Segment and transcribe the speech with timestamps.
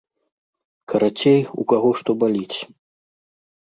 [0.93, 2.57] Карацей, у каго што баліць.